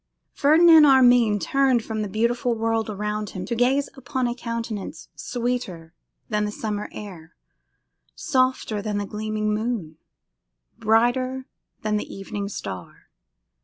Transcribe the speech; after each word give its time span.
Ferdinand 0.33 0.83
Armine 0.87 1.37
turned 1.37 1.83
from 1.83 2.01
the 2.01 2.09
beautiful 2.09 2.55
world 2.55 2.89
around 2.89 3.29
him 3.37 3.45
to 3.45 3.53
gaze 3.53 3.87
upon 3.95 4.25
a 4.25 4.33
countenance 4.33 5.09
sweeter 5.15 5.93
than 6.27 6.43
the 6.43 6.51
summer 6.51 6.89
air, 6.91 7.35
softer 8.15 8.81
than 8.81 8.97
the 8.97 9.05
gleaming 9.05 9.53
moon, 9.53 9.97
brighter 10.79 11.45
than 11.83 11.97
the 11.97 12.11
evening 12.11 12.49
star. 12.49 13.11